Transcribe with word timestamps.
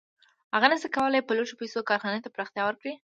هغه 0.53 0.67
نشي 0.71 0.89
کولی 0.95 1.19
په 1.27 1.31
لږو 1.37 1.59
پیسو 1.61 1.87
کارخانې 1.89 2.19
ته 2.23 2.29
پراختیا 2.35 2.63
ورکړي 2.65 2.93